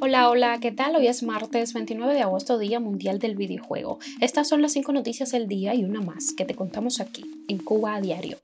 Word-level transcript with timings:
Hola, 0.00 0.28
hola, 0.28 0.58
¿qué 0.60 0.72
tal? 0.72 0.96
Hoy 0.96 1.06
es 1.06 1.22
martes 1.22 1.72
29 1.72 2.12
de 2.12 2.22
agosto, 2.22 2.58
Día 2.58 2.78
Mundial 2.78 3.18
del 3.18 3.36
Videojuego. 3.36 3.98
Estas 4.20 4.48
son 4.48 4.60
las 4.60 4.72
cinco 4.72 4.92
noticias 4.92 5.30
del 5.30 5.46
día 5.46 5.74
y 5.74 5.84
una 5.84 6.00
más 6.00 6.34
que 6.36 6.44
te 6.44 6.54
contamos 6.54 7.00
aquí, 7.00 7.44
en 7.48 7.58
Cuba 7.58 7.94
a 7.94 8.00
Diario. 8.00 8.38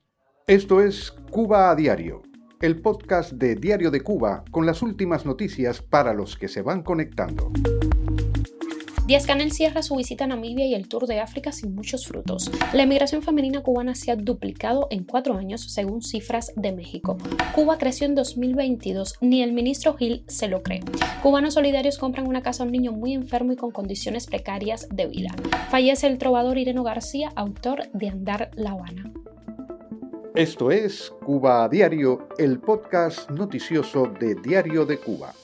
Esto 0.46 0.80
es 0.80 1.10
Cuba 1.30 1.70
a 1.70 1.74
Diario, 1.74 2.22
el 2.60 2.80
podcast 2.80 3.32
de 3.32 3.56
Diario 3.56 3.90
de 3.90 4.00
Cuba 4.00 4.44
con 4.50 4.64
las 4.64 4.80
últimas 4.80 5.26
noticias 5.26 5.82
para 5.82 6.14
los 6.14 6.36
que 6.36 6.48
se 6.48 6.62
van 6.62 6.82
conectando. 6.82 7.52
Díaz 9.04 9.26
Canel 9.26 9.50
cierra 9.50 9.82
su 9.82 9.96
visita 9.96 10.24
a 10.24 10.26
Namibia 10.28 10.64
y 10.64 10.74
el 10.74 10.86
Tour 10.86 11.08
de 11.08 11.18
África 11.18 11.50
sin 11.50 11.74
muchos 11.74 12.06
frutos. 12.06 12.52
La 12.72 12.84
emigración 12.84 13.20
femenina 13.20 13.60
cubana 13.60 13.96
se 13.96 14.12
ha 14.12 14.16
duplicado 14.16 14.86
en 14.90 15.02
cuatro 15.02 15.36
años, 15.36 15.72
según 15.72 16.02
cifras 16.02 16.52
de 16.54 16.70
México. 16.70 17.18
Cuba 17.52 17.78
creció 17.78 18.06
en 18.06 18.14
2022, 18.14 19.16
ni 19.20 19.42
el 19.42 19.52
ministro 19.52 19.94
Gil 19.94 20.22
se 20.28 20.46
lo 20.46 20.62
cree. 20.62 20.82
Cubanos 21.20 21.54
solidarios 21.54 21.98
compran 21.98 22.28
una 22.28 22.42
casa 22.42 22.62
a 22.62 22.66
un 22.66 22.72
niño 22.72 22.92
muy 22.92 23.12
enfermo 23.12 23.52
y 23.52 23.56
con 23.56 23.72
condiciones 23.72 24.26
precarias 24.26 24.88
de 24.88 25.06
vida. 25.06 25.30
Fallece 25.70 26.06
el 26.06 26.18
trovador 26.18 26.56
Ireno 26.56 26.84
García, 26.84 27.32
autor 27.34 27.90
de 27.92 28.08
Andar 28.08 28.52
La 28.54 28.70
Habana. 28.70 29.12
Esto 30.36 30.70
es 30.70 31.12
Cuba 31.26 31.68
Diario, 31.68 32.28
el 32.38 32.60
podcast 32.60 33.28
noticioso 33.30 34.06
de 34.20 34.36
Diario 34.36 34.86
de 34.86 34.98
Cuba. 34.98 35.34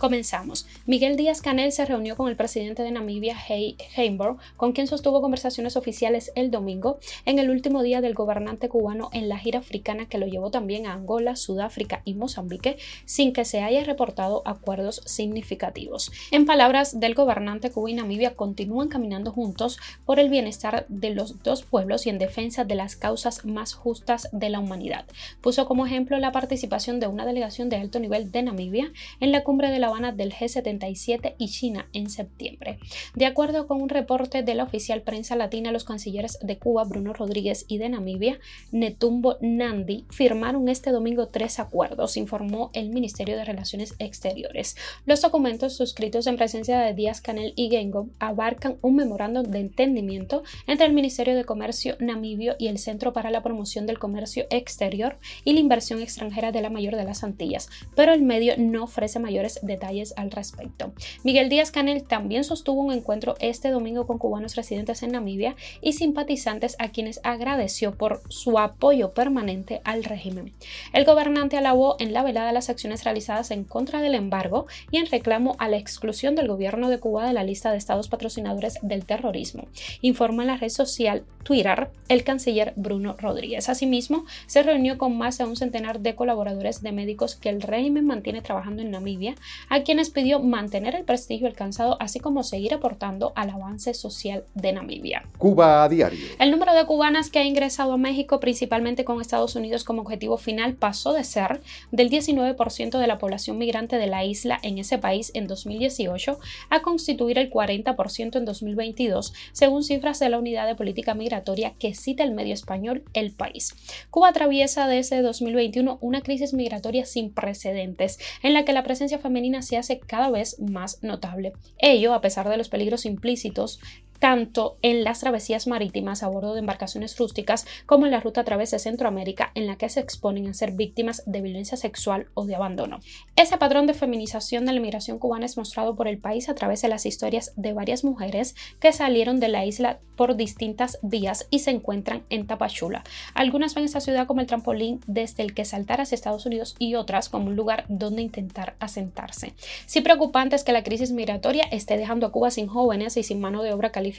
Comenzamos. 0.00 0.66
Miguel 0.86 1.18
Díaz 1.18 1.42
Canel 1.42 1.72
se 1.72 1.84
reunió 1.84 2.16
con 2.16 2.30
el 2.30 2.34
presidente 2.34 2.82
de 2.82 2.90
Namibia, 2.90 3.36
Hey 3.36 3.76
Heimborg, 3.94 4.38
con 4.56 4.72
quien 4.72 4.86
sostuvo 4.86 5.20
conversaciones 5.20 5.76
oficiales 5.76 6.32
el 6.36 6.50
domingo, 6.50 7.00
en 7.26 7.38
el 7.38 7.50
último 7.50 7.82
día 7.82 8.00
del 8.00 8.14
gobernante 8.14 8.70
cubano 8.70 9.10
en 9.12 9.28
la 9.28 9.36
gira 9.36 9.58
africana 9.58 10.06
que 10.06 10.16
lo 10.16 10.26
llevó 10.26 10.50
también 10.50 10.86
a 10.86 10.94
Angola, 10.94 11.36
Sudáfrica 11.36 12.00
y 12.06 12.14
Mozambique, 12.14 12.78
sin 13.04 13.34
que 13.34 13.44
se 13.44 13.60
haya 13.60 13.84
reportado 13.84 14.40
acuerdos 14.46 15.02
significativos. 15.04 16.10
En 16.30 16.46
palabras 16.46 16.98
del 16.98 17.12
gobernante, 17.12 17.70
Cuba 17.70 17.90
y 17.90 17.94
Namibia 17.94 18.34
continúan 18.36 18.88
caminando 18.88 19.32
juntos 19.32 19.78
por 20.06 20.18
el 20.18 20.30
bienestar 20.30 20.86
de 20.88 21.10
los 21.10 21.42
dos 21.42 21.62
pueblos 21.62 22.06
y 22.06 22.08
en 22.08 22.18
defensa 22.18 22.64
de 22.64 22.74
las 22.74 22.96
causas 22.96 23.44
más 23.44 23.74
justas 23.74 24.30
de 24.32 24.48
la 24.48 24.60
humanidad. 24.60 25.04
Puso 25.42 25.66
como 25.66 25.84
ejemplo 25.84 26.16
la 26.16 26.32
participación 26.32 27.00
de 27.00 27.06
una 27.06 27.26
delegación 27.26 27.68
de 27.68 27.76
alto 27.76 28.00
nivel 28.00 28.32
de 28.32 28.44
Namibia 28.44 28.90
en 29.20 29.30
la 29.30 29.44
cumbre 29.44 29.70
de 29.70 29.78
la 29.78 29.89
del 29.90 30.32
G77 30.32 31.34
y 31.36 31.48
China 31.48 31.88
en 31.92 32.10
septiembre. 32.10 32.78
De 33.16 33.26
acuerdo 33.26 33.66
con 33.66 33.82
un 33.82 33.88
reporte 33.88 34.44
de 34.44 34.54
la 34.54 34.62
oficial 34.62 35.02
prensa 35.02 35.34
latina, 35.34 35.72
los 35.72 35.82
cancilleres 35.82 36.38
de 36.40 36.58
Cuba, 36.58 36.84
Bruno 36.84 37.12
Rodríguez, 37.12 37.64
y 37.66 37.78
de 37.78 37.88
Namibia, 37.88 38.38
Netumbo 38.70 39.36
Nandi, 39.40 40.06
firmaron 40.10 40.68
este 40.68 40.92
domingo 40.92 41.26
tres 41.26 41.58
acuerdos, 41.58 42.16
informó 42.16 42.70
el 42.72 42.90
Ministerio 42.90 43.36
de 43.36 43.44
Relaciones 43.44 43.94
Exteriores. 43.98 44.76
Los 45.06 45.22
documentos 45.22 45.76
suscritos 45.76 46.28
en 46.28 46.36
presencia 46.36 46.78
de 46.78 46.94
Díaz 46.94 47.20
Canel 47.20 47.52
y 47.56 47.68
Gengo 47.68 48.08
abarcan 48.20 48.78
un 48.80 48.94
memorándum 48.94 49.44
de 49.44 49.58
entendimiento 49.58 50.44
entre 50.68 50.86
el 50.86 50.92
Ministerio 50.92 51.34
de 51.34 51.44
Comercio 51.44 51.96
namibio 51.98 52.54
y 52.58 52.68
el 52.68 52.78
Centro 52.78 53.12
para 53.12 53.32
la 53.32 53.42
Promoción 53.42 53.86
del 53.86 53.98
Comercio 53.98 54.46
Exterior 54.50 55.18
y 55.44 55.52
la 55.52 55.60
Inversión 55.60 56.00
Extranjera 56.00 56.52
de 56.52 56.62
la 56.62 56.70
Mayor 56.70 56.94
de 56.94 57.04
las 57.04 57.24
Antillas, 57.24 57.68
pero 57.96 58.12
el 58.12 58.22
medio 58.22 58.54
no 58.56 58.84
ofrece 58.84 59.18
mayores 59.18 59.58
detalles 59.62 59.79
detalles 59.80 60.12
al 60.16 60.30
respecto. 60.30 60.92
Miguel 61.24 61.48
Díaz 61.48 61.70
Canel 61.70 62.04
también 62.04 62.44
sostuvo 62.44 62.82
un 62.82 62.92
encuentro 62.92 63.34
este 63.40 63.70
domingo 63.70 64.06
con 64.06 64.18
cubanos 64.18 64.56
residentes 64.56 65.02
en 65.02 65.12
Namibia 65.12 65.56
y 65.80 65.94
simpatizantes 65.94 66.76
a 66.78 66.90
quienes 66.90 67.20
agradeció 67.24 67.96
por 67.96 68.20
su 68.28 68.58
apoyo 68.58 69.12
permanente 69.12 69.80
al 69.84 70.04
régimen. 70.04 70.52
El 70.92 71.04
gobernante 71.04 71.56
alabó 71.56 71.96
en 71.98 72.12
la 72.12 72.22
velada 72.22 72.52
las 72.52 72.68
acciones 72.68 73.04
realizadas 73.04 73.50
en 73.50 73.64
contra 73.64 74.02
del 74.02 74.14
embargo 74.14 74.66
y 74.90 74.98
en 74.98 75.06
reclamo 75.06 75.56
a 75.58 75.68
la 75.68 75.78
exclusión 75.78 76.34
del 76.34 76.48
gobierno 76.48 76.90
de 76.90 76.98
Cuba 76.98 77.26
de 77.26 77.32
la 77.32 77.44
lista 77.44 77.72
de 77.72 77.78
estados 77.78 78.08
patrocinadores 78.08 78.78
del 78.82 79.06
terrorismo, 79.06 79.68
informa 80.02 80.42
en 80.42 80.48
la 80.48 80.56
red 80.58 80.68
social 80.68 81.24
Twitter 81.42 81.90
el 82.08 82.22
canciller 82.24 82.74
Bruno 82.76 83.16
Rodríguez. 83.18 83.68
Asimismo, 83.68 84.26
se 84.46 84.62
reunió 84.62 84.98
con 84.98 85.16
más 85.16 85.38
de 85.38 85.44
un 85.44 85.56
centenar 85.56 86.00
de 86.00 86.14
colaboradores 86.14 86.82
de 86.82 86.92
médicos 86.92 87.36
que 87.36 87.48
el 87.48 87.62
régimen 87.62 88.06
mantiene 88.06 88.42
trabajando 88.42 88.82
en 88.82 88.90
Namibia, 88.90 89.34
a 89.70 89.82
quienes 89.82 90.10
pidió 90.10 90.40
mantener 90.40 90.94
el 90.94 91.04
prestigio 91.04 91.46
alcanzado, 91.46 91.96
así 92.00 92.20
como 92.20 92.42
seguir 92.42 92.74
aportando 92.74 93.32
al 93.36 93.50
avance 93.50 93.94
social 93.94 94.44
de 94.54 94.72
Namibia. 94.72 95.24
Cuba 95.38 95.84
a 95.84 95.88
diario. 95.88 96.18
El 96.38 96.50
número 96.50 96.74
de 96.74 96.84
cubanas 96.84 97.30
que 97.30 97.38
ha 97.38 97.44
ingresado 97.44 97.92
a 97.92 97.96
México, 97.96 98.40
principalmente 98.40 99.04
con 99.04 99.20
Estados 99.20 99.56
Unidos 99.56 99.84
como 99.84 100.02
objetivo 100.02 100.36
final, 100.36 100.74
pasó 100.74 101.12
de 101.12 101.24
ser 101.24 101.62
del 101.92 102.10
19% 102.10 102.98
de 102.98 103.06
la 103.06 103.18
población 103.18 103.58
migrante 103.58 103.96
de 103.96 104.08
la 104.08 104.24
isla 104.24 104.58
en 104.62 104.78
ese 104.78 104.98
país 104.98 105.30
en 105.34 105.46
2018 105.46 106.38
a 106.68 106.82
constituir 106.82 107.38
el 107.38 107.50
40% 107.50 108.36
en 108.36 108.44
2022, 108.44 109.32
según 109.52 109.84
cifras 109.84 110.18
de 110.18 110.28
la 110.28 110.38
Unidad 110.38 110.66
de 110.66 110.74
Política 110.74 111.14
Migratoria 111.14 111.74
que 111.78 111.94
cita 111.94 112.24
el 112.24 112.32
medio 112.32 112.54
español 112.54 113.04
El 113.14 113.30
País. 113.30 113.76
Cuba 114.10 114.30
atraviesa 114.30 114.88
desde 114.88 115.22
2021 115.22 115.98
una 116.00 116.22
crisis 116.22 116.54
migratoria 116.54 117.06
sin 117.06 117.32
precedentes, 117.32 118.18
en 118.42 118.52
la 118.52 118.64
que 118.64 118.72
la 118.72 118.82
presencia 118.82 119.18
femenina 119.18 119.59
se 119.62 119.76
hace 119.76 120.00
cada 120.00 120.30
vez 120.30 120.58
más 120.60 121.02
notable. 121.02 121.52
Ello 121.78 122.14
a 122.14 122.20
pesar 122.20 122.48
de 122.48 122.56
los 122.56 122.68
peligros 122.68 123.06
implícitos 123.06 123.80
tanto 124.20 124.76
en 124.82 125.02
las 125.02 125.20
travesías 125.20 125.66
marítimas 125.66 126.22
a 126.22 126.28
bordo 126.28 126.52
de 126.52 126.60
embarcaciones 126.60 127.18
rústicas 127.18 127.66
como 127.86 128.04
en 128.04 128.12
la 128.12 128.20
ruta 128.20 128.42
a 128.42 128.44
través 128.44 128.70
de 128.70 128.78
Centroamérica 128.78 129.50
en 129.54 129.66
la 129.66 129.76
que 129.76 129.88
se 129.88 129.98
exponen 129.98 130.46
a 130.46 130.54
ser 130.54 130.72
víctimas 130.72 131.22
de 131.26 131.40
violencia 131.40 131.76
sexual 131.76 132.28
o 132.34 132.44
de 132.44 132.54
abandono. 132.54 133.00
Ese 133.34 133.56
patrón 133.56 133.86
de 133.86 133.94
feminización 133.94 134.66
de 134.66 134.72
la 134.72 134.78
inmigración 134.78 135.18
cubana 135.18 135.46
es 135.46 135.56
mostrado 135.56 135.96
por 135.96 136.06
el 136.06 136.18
país 136.18 136.48
a 136.48 136.54
través 136.54 136.82
de 136.82 136.88
las 136.88 137.06
historias 137.06 137.52
de 137.56 137.72
varias 137.72 138.04
mujeres 138.04 138.54
que 138.78 138.92
salieron 138.92 139.40
de 139.40 139.48
la 139.48 139.64
isla 139.64 140.00
por 140.16 140.36
distintas 140.36 140.98
vías 141.00 141.46
y 141.50 141.60
se 141.60 141.70
encuentran 141.70 142.24
en 142.28 142.46
Tapachula. 142.46 143.02
Algunas 143.32 143.74
ven 143.74 143.84
esta 143.84 144.00
ciudad 144.02 144.26
como 144.26 144.42
el 144.42 144.46
trampolín 144.46 145.00
desde 145.06 145.42
el 145.42 145.54
que 145.54 145.64
saltar 145.64 146.02
hacia 146.02 146.14
Estados 146.14 146.44
Unidos 146.44 146.76
y 146.78 146.94
otras 146.94 147.30
como 147.30 147.46
un 147.46 147.56
lugar 147.56 147.86
donde 147.88 148.20
intentar 148.20 148.76
asentarse. 148.80 149.54
Sí 149.86 150.02
preocupante 150.02 150.56
es 150.56 150.64
que 150.64 150.72
la 150.72 150.82
crisis 150.82 151.10
migratoria 151.10 151.64
esté 151.70 151.96
dejando 151.96 152.26
a 152.26 152.32
Cuba 152.32 152.50
sin 152.50 152.66
jóvenes 152.66 153.16
y 153.16 153.22
sin 153.22 153.40
mano 153.40 153.62
de 153.62 153.72
obra 153.72 153.90
calificada 153.90 154.09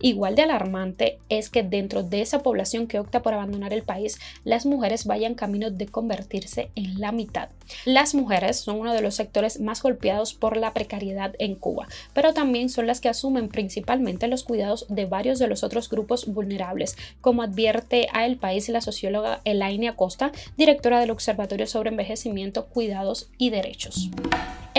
igual 0.00 0.34
de 0.34 0.42
alarmante 0.42 1.18
es 1.28 1.50
que 1.50 1.62
dentro 1.62 2.02
de 2.02 2.22
esa 2.22 2.40
población 2.40 2.86
que 2.86 2.98
opta 2.98 3.22
por 3.22 3.34
abandonar 3.34 3.72
el 3.72 3.82
país, 3.82 4.18
las 4.44 4.66
mujeres 4.66 5.06
vayan 5.06 5.34
camino 5.34 5.70
de 5.70 5.86
convertirse 5.86 6.70
en 6.74 7.00
la 7.00 7.12
mitad. 7.12 7.48
Las 7.84 8.14
mujeres 8.14 8.58
son 8.58 8.80
uno 8.80 8.92
de 8.92 9.02
los 9.02 9.14
sectores 9.14 9.60
más 9.60 9.82
golpeados 9.82 10.34
por 10.34 10.56
la 10.56 10.72
precariedad 10.72 11.34
en 11.38 11.54
Cuba, 11.54 11.86
pero 12.12 12.34
también 12.34 12.68
son 12.68 12.86
las 12.86 13.00
que 13.00 13.08
asumen 13.08 13.48
principalmente 13.48 14.28
los 14.28 14.44
cuidados 14.44 14.86
de 14.88 15.06
varios 15.06 15.38
de 15.38 15.46
los 15.46 15.62
otros 15.62 15.88
grupos 15.88 16.26
vulnerables, 16.26 16.96
como 17.20 17.42
advierte 17.42 18.08
a 18.12 18.26
El 18.26 18.36
País 18.36 18.68
la 18.68 18.80
socióloga 18.80 19.40
Elaine 19.44 19.88
Acosta, 19.88 20.32
directora 20.56 21.00
del 21.00 21.10
Observatorio 21.10 21.66
sobre 21.66 21.90
Envejecimiento, 21.90 22.66
Cuidados 22.66 23.28
y 23.38 23.50
Derechos. 23.50 24.10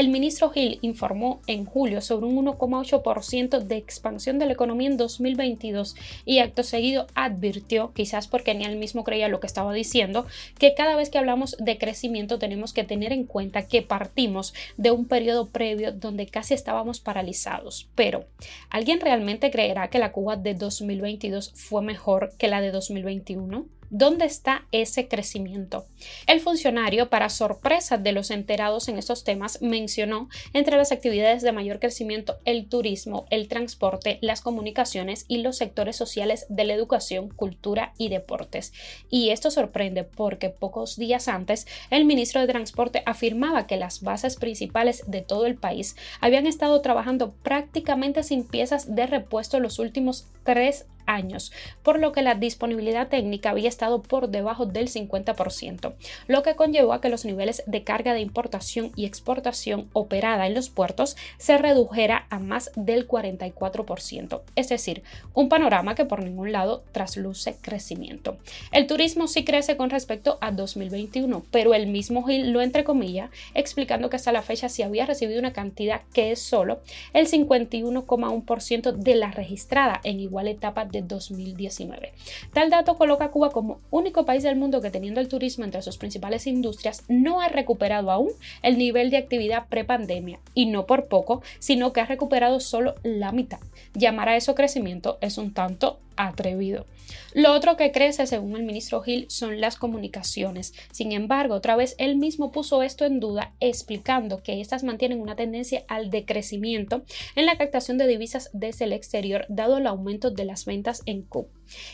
El 0.01 0.09
ministro 0.09 0.49
Gil 0.49 0.79
informó 0.81 1.41
en 1.45 1.63
julio 1.63 2.01
sobre 2.01 2.25
un 2.25 2.43
1,8% 2.43 3.59
de 3.59 3.77
expansión 3.77 4.39
de 4.39 4.47
la 4.47 4.53
economía 4.53 4.89
en 4.89 4.97
2022 4.97 5.95
y 6.25 6.39
acto 6.39 6.63
seguido 6.63 7.05
advirtió, 7.13 7.93
quizás 7.93 8.27
porque 8.27 8.55
ni 8.55 8.65
él 8.65 8.77
mismo 8.77 9.03
creía 9.03 9.27
lo 9.27 9.39
que 9.39 9.45
estaba 9.45 9.73
diciendo, 9.73 10.25
que 10.57 10.73
cada 10.73 10.95
vez 10.95 11.11
que 11.11 11.19
hablamos 11.19 11.55
de 11.59 11.77
crecimiento 11.77 12.39
tenemos 12.39 12.73
que 12.73 12.83
tener 12.83 13.13
en 13.13 13.25
cuenta 13.25 13.67
que 13.67 13.83
partimos 13.83 14.55
de 14.75 14.89
un 14.89 15.05
periodo 15.05 15.49
previo 15.49 15.91
donde 15.91 16.25
casi 16.25 16.55
estábamos 16.55 16.99
paralizados. 16.99 17.87
Pero, 17.93 18.25
¿alguien 18.71 19.01
realmente 19.01 19.51
creerá 19.51 19.91
que 19.91 19.99
la 19.99 20.11
Cuba 20.11 20.35
de 20.35 20.55
2022 20.55 21.51
fue 21.53 21.83
mejor 21.83 22.33
que 22.39 22.47
la 22.47 22.59
de 22.59 22.71
2021? 22.71 23.67
¿Dónde 23.93 24.23
está 24.23 24.67
ese 24.71 25.09
crecimiento? 25.09 25.85
El 26.25 26.39
funcionario, 26.39 27.09
para 27.09 27.27
sorpresa 27.27 27.97
de 27.97 28.13
los 28.13 28.31
enterados 28.31 28.87
en 28.87 28.97
estos 28.97 29.25
temas, 29.25 29.61
mencionó 29.61 30.29
entre 30.53 30.77
las 30.77 30.93
actividades 30.93 31.41
de 31.41 31.51
mayor 31.51 31.81
crecimiento 31.81 32.37
el 32.45 32.69
turismo, 32.69 33.25
el 33.31 33.49
transporte, 33.49 34.17
las 34.21 34.39
comunicaciones 34.39 35.25
y 35.27 35.39
los 35.39 35.57
sectores 35.57 35.97
sociales 35.97 36.45
de 36.47 36.63
la 36.63 36.73
educación, 36.73 37.31
cultura 37.31 37.93
y 37.97 38.07
deportes. 38.07 38.71
Y 39.09 39.31
esto 39.31 39.51
sorprende 39.51 40.05
porque 40.05 40.47
pocos 40.47 40.95
días 40.95 41.27
antes 41.27 41.67
el 41.89 42.05
ministro 42.05 42.39
de 42.39 42.47
Transporte 42.47 43.03
afirmaba 43.05 43.67
que 43.67 43.75
las 43.75 44.03
bases 44.03 44.37
principales 44.37 45.03
de 45.07 45.19
todo 45.19 45.45
el 45.45 45.55
país 45.55 45.97
habían 46.21 46.47
estado 46.47 46.79
trabajando 46.79 47.33
prácticamente 47.43 48.23
sin 48.23 48.47
piezas 48.47 48.95
de 48.95 49.05
repuesto 49.05 49.59
los 49.59 49.79
últimos 49.79 50.27
tres 50.45 50.85
años, 51.11 51.51
por 51.83 51.99
lo 51.99 52.11
que 52.11 52.21
la 52.21 52.35
disponibilidad 52.35 53.07
técnica 53.07 53.51
había 53.51 53.69
estado 53.69 54.01
por 54.01 54.29
debajo 54.29 54.65
del 54.65 54.89
50%, 54.89 55.93
lo 56.27 56.43
que 56.43 56.55
conllevó 56.55 56.93
a 56.93 57.01
que 57.01 57.09
los 57.09 57.25
niveles 57.25 57.63
de 57.67 57.83
carga 57.83 58.13
de 58.13 58.21
importación 58.21 58.91
y 58.95 59.05
exportación 59.05 59.89
operada 59.93 60.47
en 60.47 60.53
los 60.53 60.69
puertos 60.69 61.17
se 61.37 61.57
redujera 61.57 62.25
a 62.29 62.39
más 62.39 62.71
del 62.75 63.07
44%, 63.07 64.41
es 64.55 64.69
decir, 64.69 65.03
un 65.33 65.49
panorama 65.49 65.95
que 65.95 66.05
por 66.05 66.23
ningún 66.23 66.51
lado 66.51 66.83
trasluce 66.91 67.55
crecimiento. 67.61 68.37
El 68.71 68.87
turismo 68.87 69.27
sí 69.27 69.43
crece 69.43 69.77
con 69.77 69.89
respecto 69.89 70.37
a 70.41 70.51
2021, 70.51 71.43
pero 71.51 71.73
el 71.73 71.87
mismo 71.87 72.23
Gil 72.23 72.51
lo 72.51 72.61
entrecomilla, 72.61 73.29
explicando 73.53 74.09
que 74.09 74.15
hasta 74.15 74.31
la 74.31 74.41
fecha 74.41 74.69
se 74.69 74.83
había 74.83 75.05
recibido 75.05 75.39
una 75.39 75.53
cantidad 75.53 76.01
que 76.13 76.31
es 76.31 76.41
solo 76.41 76.79
el 77.13 77.27
51,1% 77.27 78.93
de 78.93 79.15
la 79.15 79.31
registrada 79.31 79.99
en 80.03 80.19
igual 80.19 80.47
etapa 80.47 80.85
de 80.85 81.00
2019. 81.07 82.13
Tal 82.53 82.69
dato 82.69 82.97
coloca 82.97 83.25
a 83.25 83.31
Cuba 83.31 83.51
como 83.51 83.79
único 83.89 84.25
país 84.25 84.43
del 84.43 84.55
mundo 84.55 84.81
que 84.81 84.91
teniendo 84.91 85.19
el 85.19 85.27
turismo 85.27 85.65
entre 85.65 85.81
sus 85.81 85.97
principales 85.97 86.47
industrias 86.47 87.03
no 87.07 87.41
ha 87.41 87.49
recuperado 87.49 88.11
aún 88.11 88.29
el 88.61 88.77
nivel 88.77 89.09
de 89.09 89.17
actividad 89.17 89.67
prepandemia 89.69 90.39
y 90.53 90.65
no 90.65 90.85
por 90.85 91.05
poco, 91.07 91.41
sino 91.59 91.93
que 91.93 92.01
ha 92.01 92.05
recuperado 92.05 92.59
solo 92.59 92.95
la 93.03 93.31
mitad. 93.31 93.59
Llamar 93.93 94.29
a 94.29 94.35
eso 94.35 94.55
crecimiento 94.55 95.17
es 95.21 95.37
un 95.37 95.53
tanto 95.53 95.99
atrevido. 96.15 96.85
Lo 97.33 97.53
otro 97.53 97.77
que 97.77 97.91
crece, 97.91 98.27
según 98.27 98.55
el 98.55 98.63
ministro 98.63 99.01
Gil, 99.01 99.25
son 99.29 99.61
las 99.61 99.77
comunicaciones. 99.77 100.73
Sin 100.91 101.11
embargo, 101.11 101.55
otra 101.55 101.75
vez 101.75 101.95
él 101.97 102.15
mismo 102.15 102.51
puso 102.51 102.83
esto 102.83 103.05
en 103.05 103.19
duda, 103.19 103.53
explicando 103.59 104.43
que 104.43 104.61
estas 104.61 104.83
mantienen 104.83 105.21
una 105.21 105.35
tendencia 105.35 105.83
al 105.87 106.09
decrecimiento 106.09 107.03
en 107.35 107.45
la 107.45 107.57
captación 107.57 107.97
de 107.97 108.07
divisas 108.07 108.49
desde 108.53 108.85
el 108.85 108.93
exterior, 108.93 109.45
dado 109.49 109.77
el 109.77 109.87
aumento 109.87 110.31
de 110.31 110.45
las 110.45 110.65
ventas 110.65 111.01
en 111.05 111.21
CUP. 111.23 111.47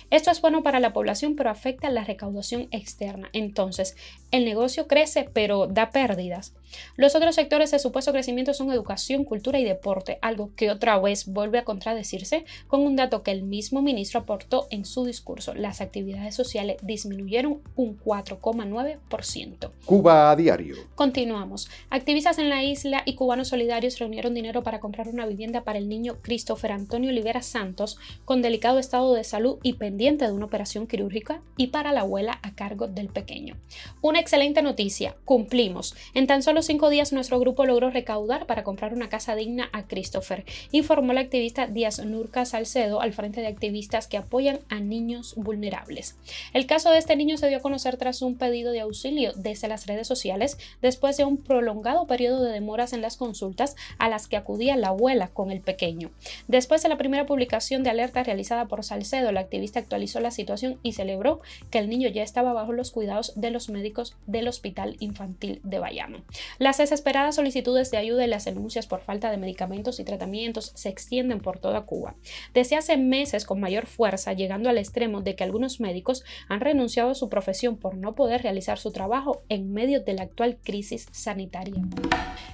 Esto 0.10 0.32
es 0.32 0.42
bueno 0.42 0.64
para 0.64 0.80
la 0.80 0.94
población, 0.94 1.36
pero 1.36 1.50
afecta 1.50 1.90
la 1.90 2.04
recaudación 2.04 2.68
externa. 2.72 3.30
Entonces, 3.34 3.96
el 4.32 4.46
negocio 4.46 4.88
crece, 4.88 5.30
pero 5.32 5.68
da 5.68 5.92
pérdidas. 5.92 6.54
Los 6.96 7.16
otros 7.16 7.36
sectores 7.36 7.72
de 7.72 7.80
supuesto 7.80 8.12
crecimiento 8.12 8.54
son 8.54 8.72
educación, 8.72 9.24
cultura 9.24 9.60
y 9.60 9.64
deporte, 9.64 10.20
algo 10.22 10.52
que 10.56 10.72
otra 10.72 11.00
vez 11.00 11.26
vuelve 11.26 11.60
a 11.60 11.64
contradecirse 11.64 12.46
con 12.68 12.82
un 12.82 12.96
dato 12.96 13.24
que 13.24 13.32
el 13.32 13.44
mismo 13.44 13.82
ministro 13.82 14.20
aportó 14.20 14.68
en 14.70 14.86
su 14.86 15.06
discurso. 15.06 15.54
Las 15.54 15.82
actividades 15.82 16.36
sociales 16.36 16.78
disminuyeron 16.82 17.62
un 17.76 18.00
4,9%. 18.00 19.72
Cuba 19.86 20.32
a 20.32 20.36
diario. 20.36 20.76
Continuamos. 20.96 21.70
Activistas 21.90 22.40
en 22.40 22.50
la 22.50 22.64
isla 22.64 23.04
y 23.06 23.16
cubanos 23.16 23.50
solidarios 23.50 24.00
reunieron 24.00 24.34
dinero 24.34 24.64
para 24.64 24.80
comprar 24.80 25.08
una 25.08 25.26
vivienda 25.26 25.64
para 25.64 25.78
el 25.78 25.90
niño 25.90 26.18
Christopher 26.22 26.72
Antonio 26.72 27.10
Olivera 27.10 27.42
Santos 27.42 27.98
con 28.26 28.42
delicado 28.42 28.80
estado 28.80 29.14
de 29.14 29.24
salud 29.24 29.58
y 29.64 29.74
pendiente 29.74 30.26
de 30.26 30.32
una 30.32 30.46
operación 30.46 30.88
quirúrgica 30.88 31.42
y 31.56 31.68
para 31.68 31.92
la 31.92 32.02
abuela 32.02 32.40
a 32.44 32.54
cargo 32.56 32.88
del 32.88 33.08
pequeño. 33.08 33.56
Una 34.02 34.20
excelente 34.20 34.62
noticia. 34.62 35.16
Cumplimos. 35.26 35.96
En 36.14 36.28
tan 36.28 36.44
solo 36.44 36.57
cinco 36.66 36.90
días 36.90 37.14
nuestro 37.14 37.40
grupo 37.40 37.66
logró 37.66 37.90
recaudar 37.90 38.46
para 38.46 38.64
comprar 38.64 38.94
una 38.94 39.10
casa 39.10 39.36
digna 39.36 39.70
a 39.74 39.88
Christopher, 39.88 40.46
informó 40.72 41.14
la 41.14 41.22
activista 41.22 41.68
Díaz 41.68 42.04
Nurca 42.04 42.46
Salcedo 42.46 43.02
al 43.02 43.14
frente 43.14 43.42
de 43.42 43.48
activistas 43.48 44.08
que 44.08 44.18
apoyan 44.18 44.60
a 44.70 44.80
niños 44.80 45.36
vulnerables. 45.36 46.18
El 46.54 46.66
caso 46.66 46.90
de 46.90 46.98
este 46.98 47.16
niño 47.16 47.38
se 47.38 47.48
dio 47.48 47.58
a 47.58 47.62
conocer 47.62 47.98
tras 47.98 48.22
un 48.22 48.38
pedido 48.38 48.72
de 48.72 48.82
auxilio 48.82 49.34
desde 49.36 49.68
las 49.68 49.88
redes 49.88 50.08
sociales 50.08 50.58
después 50.82 51.18
de 51.18 51.26
un 51.26 51.38
prolongado 51.38 52.08
periodo 52.08 52.44
de 52.44 52.52
demoras 52.52 52.94
en 52.94 53.02
las 53.02 53.18
consultas 53.18 53.76
a 54.00 54.10
las 54.10 54.28
que 54.28 54.38
acudía 54.38 54.78
la 54.78 54.90
abuela 54.90 55.28
con 55.30 55.52
el 55.52 55.62
pequeño. 55.62 56.12
Después 56.48 56.84
de 56.84 56.90
la 56.90 56.98
primera 56.98 57.26
publicación 57.26 57.84
de 57.84 57.90
alerta 57.90 58.24
realizada 58.24 58.66
por 58.66 58.84
Salcedo, 58.84 59.32
la 59.32 59.42
activista 59.42 59.80
actualizó 59.80 60.20
la 60.20 60.32
situación 60.32 60.80
y 60.84 60.94
celebró 60.94 61.42
que 61.70 61.80
el 61.80 61.90
niño 61.90 62.10
ya 62.10 62.24
estaba 62.24 62.54
bajo 62.54 62.74
los 62.74 62.92
cuidados 62.92 63.34
de 63.36 63.52
los 63.52 63.70
médicos 63.70 64.16
del 64.26 64.48
Hospital 64.48 64.96
Infantil 65.00 65.60
de 65.64 65.80
Bayamo. 65.80 66.20
Las 66.60 66.78
desesperadas 66.78 67.36
solicitudes 67.36 67.92
de 67.92 67.98
ayuda 67.98 68.26
y 68.26 68.28
las 68.28 68.46
denuncias 68.46 68.88
por 68.88 69.02
falta 69.02 69.32
de 69.32 69.38
medicamentos 69.38 70.00
y 70.00 70.04
tratamientos 70.04 70.72
se 70.76 70.90
extienden 70.90 71.40
por 71.40 71.60
toda 71.60 71.82
Cuba. 71.82 72.16
Desde 72.54 72.76
hace 72.76 72.98
meses 72.98 73.46
con 73.46 73.60
mayor 73.60 73.86
fuerza, 73.86 74.34
llegando 74.34 74.70
al 74.70 74.78
extremo 74.78 75.22
de 75.22 75.36
que 75.36 75.44
algunos 75.44 75.80
médicos 75.80 76.24
han 76.48 76.62
renunciado 76.62 77.12
a 77.12 77.16
su 77.16 77.30
profesión 77.30 77.78
por 77.78 77.96
no 77.98 78.16
poder 78.16 78.44
realizar 78.44 78.80
su 78.80 78.92
trabajo 78.92 79.44
en 79.50 79.74
medio 79.74 80.02
de 80.02 80.14
la 80.14 80.24
actual 80.24 80.58
crisis 80.64 81.08
sanitaria. 81.12 81.82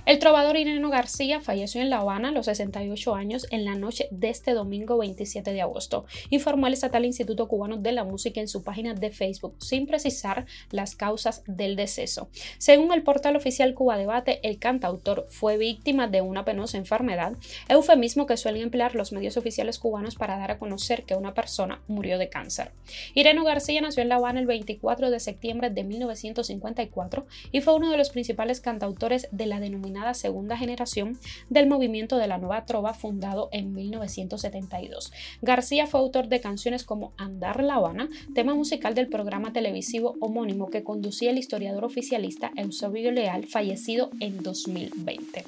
El 0.05 0.19
trovador 0.19 0.57
Ireno 0.57 0.89
García 0.89 1.39
falleció 1.39 1.81
en 1.81 1.89
La 1.89 1.99
Habana 1.99 2.29
a 2.29 2.31
los 2.31 2.45
68 2.47 3.15
años 3.15 3.47
en 3.51 3.63
la 3.65 3.75
noche 3.75 4.07
de 4.11 4.29
este 4.29 4.53
domingo 4.53 4.97
27 4.97 5.53
de 5.53 5.61
agosto, 5.61 6.05
informó 6.29 6.67
el 6.67 6.73
Estatal 6.73 7.05
Instituto 7.05 7.47
Cubano 7.47 7.77
de 7.77 7.91
la 7.91 8.03
Música 8.03 8.41
en 8.41 8.47
su 8.47 8.63
página 8.63 8.93
de 8.93 9.11
Facebook, 9.11 9.55
sin 9.59 9.87
precisar 9.87 10.45
las 10.71 10.95
causas 10.95 11.43
del 11.47 11.75
deceso. 11.75 12.29
Según 12.57 12.91
el 12.91 13.03
portal 13.03 13.35
oficial 13.35 13.73
Debate, 13.91 14.39
el 14.43 14.57
cantautor 14.57 15.25
fue 15.29 15.57
víctima 15.57 16.07
de 16.07 16.21
una 16.21 16.45
penosa 16.45 16.77
enfermedad, 16.77 17.33
eufemismo 17.67 18.25
que 18.25 18.37
suelen 18.37 18.63
emplear 18.63 18.95
los 18.95 19.11
medios 19.11 19.37
oficiales 19.37 19.77
cubanos 19.77 20.15
para 20.15 20.37
dar 20.37 20.51
a 20.51 20.57
conocer 20.57 21.03
que 21.03 21.15
una 21.15 21.33
persona 21.33 21.81
murió 21.87 22.17
de 22.17 22.29
cáncer. 22.29 22.71
Ireno 23.13 23.43
García 23.43 23.81
nació 23.81 24.01
en 24.01 24.09
La 24.09 24.15
Habana 24.15 24.39
el 24.39 24.45
24 24.45 25.11
de 25.11 25.19
septiembre 25.19 25.69
de 25.69 25.83
1954 25.83 27.25
y 27.51 27.61
fue 27.61 27.75
uno 27.75 27.91
de 27.91 27.97
los 27.97 28.09
principales 28.09 28.61
cantautores 28.61 29.27
de 29.31 29.45
la 29.45 29.59
denominada 29.59 30.13
segunda 30.13 30.57
generación 30.57 31.19
del 31.49 31.67
movimiento 31.67 32.17
de 32.17 32.27
la 32.27 32.37
nueva 32.37 32.65
trova 32.65 32.93
fundado 32.93 33.49
en 33.51 33.73
1972. 33.73 35.11
García 35.41 35.87
fue 35.87 35.99
autor 35.99 36.29
de 36.29 36.39
canciones 36.39 36.83
como 36.83 37.13
Andar 37.17 37.63
La 37.63 37.75
Habana, 37.75 38.09
tema 38.33 38.55
musical 38.55 38.95
del 38.95 39.09
programa 39.09 39.51
televisivo 39.51 40.15
homónimo 40.21 40.69
que 40.69 40.83
conducía 40.83 41.31
el 41.31 41.37
historiador 41.37 41.83
oficialista 41.83 42.51
Eusebio 42.55 43.11
Leal, 43.11 43.45
fallecido 43.45 43.72
en 44.19 44.43
2020. 44.43 45.43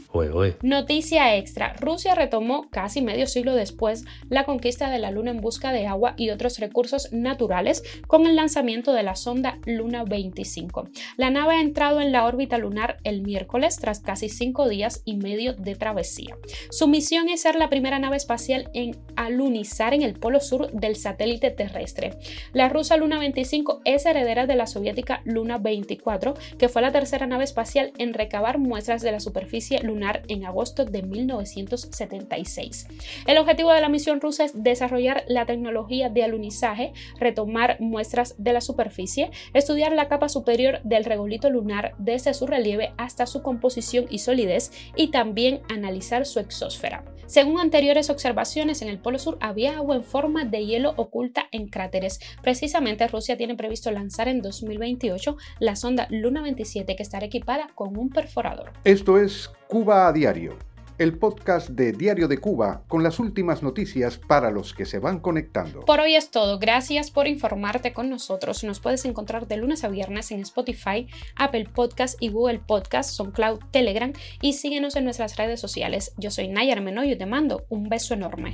Noticia 0.62 1.36
extra, 1.36 1.74
Rusia 1.74 2.16
retomó 2.16 2.69
casi 2.72 3.01
medio 3.01 3.27
siglo 3.27 3.54
después 3.54 4.04
la 4.30 4.45
conquista 4.45 4.89
de 4.89 5.00
la 5.00 5.12
Luna 5.12 5.31
en 5.31 5.42
busca 5.42 5.72
de 5.72 5.86
agua 5.86 6.16
y 6.18 6.31
otros 6.31 6.57
recursos 6.60 7.12
naturales 7.12 7.83
con 8.07 8.25
el 8.25 8.36
lanzamiento 8.36 8.94
de 8.94 9.04
la 9.04 9.16
sonda 9.16 9.60
Luna 9.66 10.04
25. 10.06 10.89
La 11.18 11.30
nave 11.30 11.56
ha 11.56 11.62
entrado 11.62 12.01
en 12.01 12.12
la 12.12 12.25
órbita 12.25 12.57
lunar 12.57 12.98
el 13.04 13.22
miércoles 13.22 13.77
tras 13.77 14.00
casi 14.00 14.30
cinco 14.30 14.68
días 14.68 15.04
y 15.06 15.18
medio 15.18 15.54
de 15.54 15.75
travesía. 15.75 16.36
Su 16.71 16.88
misión 16.88 17.30
es 17.30 17.42
ser 17.42 17.56
la 17.56 17.69
primera 17.69 18.00
nave 18.00 18.18
espacial 18.18 18.69
en 18.74 18.98
alunizar 19.16 19.94
en 19.94 20.01
el 20.01 20.16
polo 20.16 20.39
sur 20.39 20.71
del 20.71 20.95
satélite 20.95 21.51
terrestre. 21.51 22.18
La 22.54 22.69
rusa 22.69 22.98
Luna 22.98 23.19
25 23.19 23.81
es 23.86 24.06
heredera 24.06 24.48
de 24.48 24.56
la 24.56 24.66
soviética 24.66 25.21
Luna 25.25 25.60
24, 25.60 26.33
que 26.57 26.69
fue 26.69 26.81
la 26.81 26.92
tercera 26.92 27.28
nave 27.28 27.44
espacial 27.44 27.92
en 27.98 28.15
recabar 28.16 28.58
muestras 28.58 29.02
de 29.02 29.12
la 29.12 29.20
superficie 29.20 29.82
lunar 29.84 30.24
en 30.28 30.46
agosto 30.46 30.86
de 30.86 31.04
1976. 31.04 32.88
El 33.28 33.38
objetivo 33.38 33.72
de 33.72 33.82
la 33.82 33.90
misión 33.90 34.22
rusa 34.22 34.46
es 34.46 34.64
desarrollar 34.64 35.24
la 35.28 35.46
tecnología 35.46 36.10
de 36.10 36.24
alunizaje, 36.24 36.94
retomar 37.20 37.78
muestras 37.80 38.36
de 38.38 38.54
la 38.54 38.62
superficie, 38.62 39.32
estudiar 39.54 39.94
la 39.94 40.08
capa 40.08 40.30
superior 40.30 40.82
del 40.84 41.06
regolito 41.06 41.50
lunar 41.50 41.94
desde 41.98 42.34
su 42.34 42.48
relieve 42.48 42.94
hasta 42.98 43.26
su 43.26 43.42
composición 43.42 44.06
y 44.10 44.20
solidez 44.20 44.72
y 44.96 45.12
también 45.12 45.62
analizar 45.70 46.26
su 46.26 46.40
exósfera. 46.40 47.04
Según 47.28 47.60
anteriores 47.60 48.12
observaciones, 48.12 48.84
en 48.84 48.88
el 48.88 49.00
Polo 49.00 49.18
Sur 49.18 49.38
había 49.42 49.78
agua 49.78 49.96
en 49.96 50.04
forma 50.04 50.46
de 50.46 50.64
hielo 50.64 50.94
oculta 50.96 51.48
en 51.52 51.68
cráteres. 51.68 52.20
Precisamente 52.44 53.08
Rusia 53.08 53.36
tiene 53.36 53.56
previsto 53.56 53.90
lanzar 53.90 54.28
en 54.28 54.42
2028 54.42 55.36
la 55.60 55.76
sonda 55.76 56.08
Luna 56.12 56.44
27 56.44 56.96
que 56.96 57.02
estará 57.04 57.26
equipada 57.26 57.70
con 57.74 57.98
un 57.98 58.10
perforador. 58.10 58.74
Esto 58.84 59.18
es 59.18 59.52
Cuba 59.68 60.08
a 60.08 60.14
Diario, 60.14 60.56
el 60.97 61.18
podcast 61.18 61.69
de 61.69 61.92
Diario 61.92 62.28
de 62.28 62.37
Cuba 62.37 62.83
con 62.87 63.04
las 63.04 63.19
últimas 63.19 63.64
noticias 63.64 64.18
para 64.18 64.52
los 64.52 64.73
que 64.73 64.85
se 64.85 64.99
van 64.99 65.19
conectando. 65.19 65.81
Por 65.85 65.99
hoy 65.99 66.16
es 66.16 66.31
todo. 66.31 66.59
Gracias 66.59 67.11
por 67.11 67.28
informarte 67.28 67.94
con 67.94 68.09
nosotros. 68.09 68.64
Nos 68.64 68.80
puedes 68.80 69.06
encontrar 69.06 69.47
de 69.47 69.57
lunes 69.57 69.83
a 69.83 69.90
viernes 69.90 70.31
en 70.31 70.42
Spotify, 70.42 71.07
Apple 71.35 71.68
Podcast 71.73 72.21
y 72.21 72.30
Google 72.30 72.59
Podcast, 72.59 73.11
son 73.11 73.31
Cloud, 73.31 73.59
Telegram 73.71 74.14
y 74.42 74.54
síguenos 74.54 74.95
en 74.95 75.04
nuestras 75.04 75.35
redes 75.37 75.59
sociales. 75.59 76.14
Yo 76.18 76.31
soy 76.31 76.47
Nayar 76.47 76.81
Menoyo 76.81 77.14
y 77.14 77.18
te 77.18 77.25
mando 77.25 77.66
un 77.69 77.90
beso 77.90 78.14
enorme. 78.14 78.54